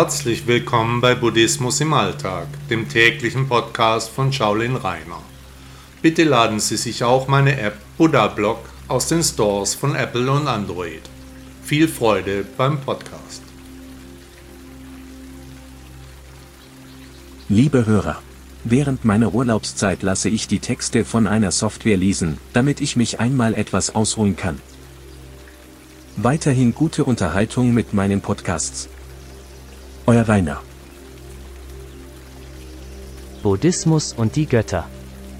Herzlich 0.00 0.46
willkommen 0.46 1.00
bei 1.00 1.16
Buddhismus 1.16 1.80
im 1.80 1.92
Alltag, 1.92 2.46
dem 2.70 2.88
täglichen 2.88 3.48
Podcast 3.48 4.08
von 4.10 4.32
Shaolin 4.32 4.76
Rainer. 4.76 5.20
Bitte 6.02 6.22
laden 6.22 6.60
Sie 6.60 6.76
sich 6.76 7.02
auch 7.02 7.26
meine 7.26 7.58
App 7.58 7.74
Buddha 7.96 8.28
Blog 8.28 8.60
aus 8.86 9.08
den 9.08 9.24
Stores 9.24 9.74
von 9.74 9.96
Apple 9.96 10.30
und 10.30 10.46
Android. 10.46 11.02
Viel 11.64 11.88
Freude 11.88 12.44
beim 12.56 12.80
Podcast. 12.80 13.42
Liebe 17.48 17.84
Hörer, 17.84 18.22
während 18.62 19.04
meiner 19.04 19.34
Urlaubszeit 19.34 20.04
lasse 20.04 20.28
ich 20.28 20.46
die 20.46 20.60
Texte 20.60 21.04
von 21.04 21.26
einer 21.26 21.50
Software 21.50 21.96
lesen, 21.96 22.38
damit 22.52 22.80
ich 22.80 22.94
mich 22.94 23.18
einmal 23.18 23.52
etwas 23.52 23.96
ausruhen 23.96 24.36
kann. 24.36 24.60
Weiterhin 26.16 26.72
gute 26.72 27.02
Unterhaltung 27.02 27.74
mit 27.74 27.94
meinen 27.94 28.20
Podcasts. 28.20 28.88
Euer 30.10 30.26
Rainer. 30.26 30.62
Buddhismus 33.42 34.14
und 34.14 34.36
die 34.36 34.46
Götter. 34.46 34.88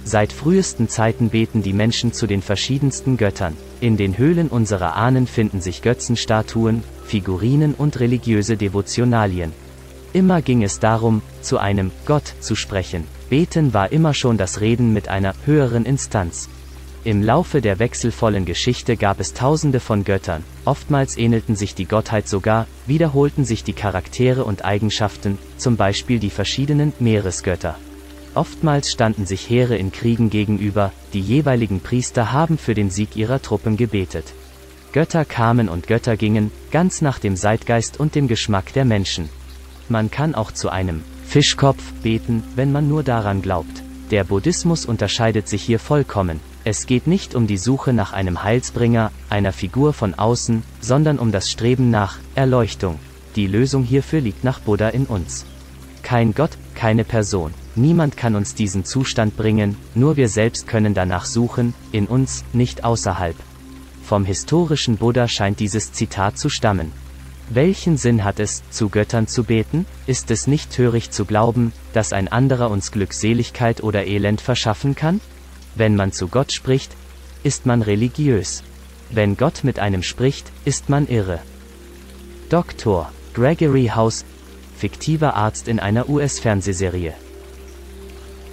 Seit 0.04 0.30
frühesten 0.30 0.90
Zeiten 0.90 1.30
beten 1.30 1.62
die 1.62 1.72
Menschen 1.72 2.12
zu 2.12 2.26
den 2.26 2.42
verschiedensten 2.42 3.16
Göttern. 3.16 3.56
In 3.80 3.96
den 3.96 4.18
Höhlen 4.18 4.48
unserer 4.48 4.94
Ahnen 4.94 5.26
finden 5.26 5.62
sich 5.62 5.80
Götzenstatuen, 5.80 6.84
Figurinen 7.06 7.72
und 7.72 7.98
religiöse 7.98 8.58
Devotionalien. 8.58 9.54
Immer 10.12 10.42
ging 10.42 10.62
es 10.62 10.78
darum, 10.80 11.22
zu 11.40 11.56
einem 11.56 11.90
Gott 12.04 12.34
zu 12.40 12.54
sprechen. 12.54 13.04
Beten 13.30 13.72
war 13.72 13.90
immer 13.90 14.12
schon 14.12 14.36
das 14.36 14.60
Reden 14.60 14.92
mit 14.92 15.08
einer 15.08 15.32
höheren 15.46 15.86
Instanz. 15.86 16.50
Im 17.04 17.22
Laufe 17.22 17.60
der 17.60 17.78
wechselvollen 17.78 18.44
Geschichte 18.44 18.96
gab 18.96 19.20
es 19.20 19.32
tausende 19.32 19.78
von 19.78 20.02
Göttern, 20.02 20.42
oftmals 20.64 21.16
ähnelten 21.16 21.54
sich 21.54 21.76
die 21.76 21.84
Gottheit 21.84 22.28
sogar, 22.28 22.66
wiederholten 22.86 23.44
sich 23.44 23.62
die 23.62 23.72
Charaktere 23.72 24.44
und 24.44 24.64
Eigenschaften, 24.64 25.38
zum 25.58 25.76
Beispiel 25.76 26.18
die 26.18 26.30
verschiedenen 26.30 26.92
Meeresgötter. 26.98 27.76
Oftmals 28.34 28.90
standen 28.90 29.26
sich 29.26 29.48
Heere 29.48 29.76
in 29.76 29.92
Kriegen 29.92 30.28
gegenüber, 30.28 30.92
die 31.12 31.20
jeweiligen 31.20 31.80
Priester 31.80 32.32
haben 32.32 32.58
für 32.58 32.74
den 32.74 32.90
Sieg 32.90 33.16
ihrer 33.16 33.40
Truppen 33.40 33.76
gebetet. 33.76 34.34
Götter 34.92 35.24
kamen 35.24 35.68
und 35.68 35.86
Götter 35.86 36.16
gingen, 36.16 36.50
ganz 36.72 37.00
nach 37.00 37.20
dem 37.20 37.36
Zeitgeist 37.36 38.00
und 38.00 38.16
dem 38.16 38.26
Geschmack 38.26 38.72
der 38.72 38.84
Menschen. 38.84 39.28
Man 39.88 40.10
kann 40.10 40.34
auch 40.34 40.50
zu 40.50 40.68
einem 40.68 41.04
Fischkopf 41.26 41.92
beten, 42.02 42.42
wenn 42.56 42.72
man 42.72 42.88
nur 42.88 43.04
daran 43.04 43.40
glaubt. 43.40 43.82
Der 44.10 44.24
Buddhismus 44.24 44.84
unterscheidet 44.86 45.48
sich 45.48 45.62
hier 45.62 45.78
vollkommen, 45.78 46.40
es 46.64 46.86
geht 46.86 47.06
nicht 47.06 47.34
um 47.34 47.46
die 47.46 47.56
Suche 47.56 47.92
nach 47.92 48.12
einem 48.12 48.42
Heilsbringer, 48.42 49.10
einer 49.30 49.52
Figur 49.52 49.92
von 49.92 50.14
außen, 50.14 50.62
sondern 50.80 51.18
um 51.18 51.32
das 51.32 51.50
Streben 51.50 51.90
nach 51.90 52.18
Erleuchtung. 52.34 52.98
Die 53.36 53.46
Lösung 53.46 53.84
hierfür 53.84 54.20
liegt 54.20 54.44
nach 54.44 54.60
Buddha 54.60 54.88
in 54.88 55.06
uns. 55.06 55.46
Kein 56.02 56.34
Gott, 56.34 56.52
keine 56.74 57.04
Person. 57.04 57.52
Niemand 57.74 58.16
kann 58.16 58.34
uns 58.34 58.54
diesen 58.54 58.84
Zustand 58.84 59.36
bringen, 59.36 59.76
nur 59.94 60.16
wir 60.16 60.28
selbst 60.28 60.66
können 60.66 60.94
danach 60.94 61.24
suchen, 61.24 61.74
in 61.92 62.06
uns, 62.06 62.44
nicht 62.52 62.84
außerhalb. 62.84 63.36
Vom 64.02 64.24
historischen 64.24 64.96
Buddha 64.96 65.28
scheint 65.28 65.60
dieses 65.60 65.92
Zitat 65.92 66.38
zu 66.38 66.48
stammen. 66.48 66.92
Welchen 67.50 67.96
Sinn 67.96 68.24
hat 68.24 68.40
es, 68.40 68.62
zu 68.70 68.88
Göttern 68.88 69.26
zu 69.26 69.44
beten? 69.44 69.86
Ist 70.06 70.30
es 70.30 70.46
nicht 70.46 70.70
töricht 70.70 71.14
zu 71.14 71.24
glauben, 71.24 71.72
dass 71.92 72.12
ein 72.12 72.28
anderer 72.28 72.70
uns 72.70 72.92
Glückseligkeit 72.92 73.82
oder 73.82 74.06
Elend 74.06 74.40
verschaffen 74.40 74.94
kann? 74.94 75.20
Wenn 75.78 75.94
man 75.94 76.12
zu 76.12 76.26
Gott 76.26 76.50
spricht, 76.50 76.96
ist 77.44 77.64
man 77.64 77.82
religiös. 77.82 78.64
Wenn 79.10 79.36
Gott 79.36 79.62
mit 79.62 79.78
einem 79.78 80.02
spricht, 80.02 80.50
ist 80.64 80.88
man 80.88 81.06
irre. 81.06 81.38
Dr. 82.48 83.12
Gregory 83.32 83.92
House, 83.94 84.24
fiktiver 84.76 85.36
Arzt 85.36 85.68
in 85.68 85.78
einer 85.78 86.08
US-Fernsehserie. 86.08 87.14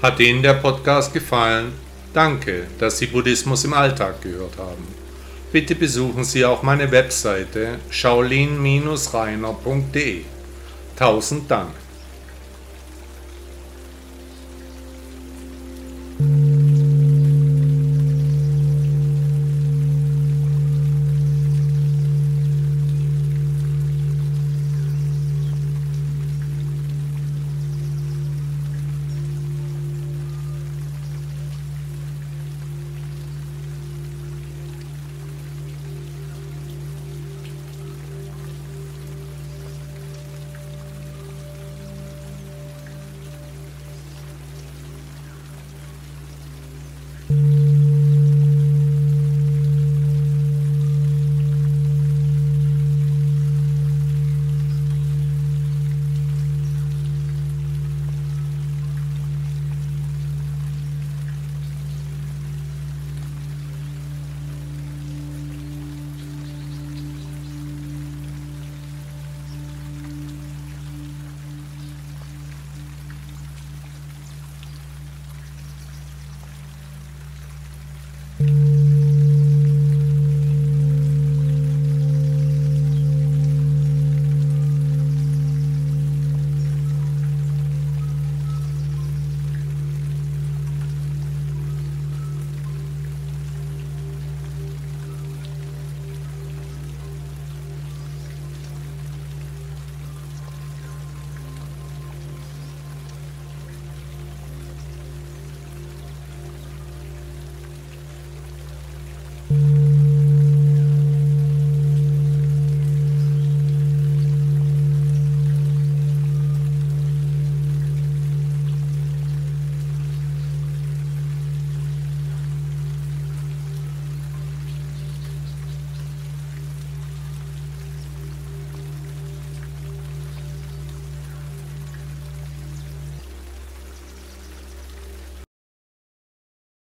Hat 0.04 0.20
Ihnen 0.20 0.44
der 0.44 0.54
Podcast 0.54 1.14
gefallen? 1.14 1.72
Danke, 2.14 2.68
dass 2.78 3.00
Sie 3.00 3.08
Buddhismus 3.08 3.66
im 3.66 3.74
Alltag 3.74 4.22
gehört 4.22 4.60
haben. 4.60 4.86
Bitte 5.52 5.74
besuchen 5.74 6.26
Sie 6.26 6.46
auch 6.46 6.62
meine 6.62 6.92
Webseite 6.92 7.80
shaolin-reiner.de. 7.90 10.22
Tausend 10.96 11.50
Dank. 11.50 11.72